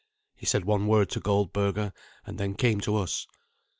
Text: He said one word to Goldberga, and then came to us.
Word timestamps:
He 0.35 0.47
said 0.47 0.65
one 0.65 0.87
word 0.87 1.11
to 1.11 1.19
Goldberga, 1.19 1.93
and 2.25 2.39
then 2.39 2.55
came 2.55 2.81
to 2.81 2.95
us. 2.95 3.27